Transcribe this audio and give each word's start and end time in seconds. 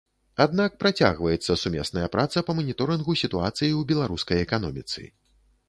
Аднак 0.43 0.71
працягваецца 0.83 1.57
сумесная 1.65 2.07
праца 2.17 2.43
па 2.49 2.57
маніторынгу 2.61 3.17
сітуацыі 3.23 3.69
ў 3.69 3.81
беларускай 3.93 4.37
эканоміцы. 4.49 5.01